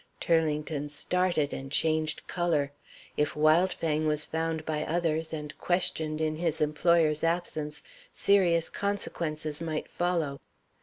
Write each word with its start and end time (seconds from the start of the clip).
Turlington 0.19 0.89
started 0.89 1.53
and 1.53 1.71
changed 1.71 2.25
color. 2.25 2.71
If 3.17 3.35
Wildfang 3.35 4.07
was 4.07 4.25
found 4.25 4.65
by 4.65 4.83
others, 4.83 5.31
and 5.31 5.55
questioned 5.59 6.19
in 6.21 6.37
his 6.37 6.59
employer's 6.59 7.23
absence, 7.23 7.83
serious 8.11 8.67
consequences 8.71 9.61
might 9.61 9.87
follow. 9.87 10.41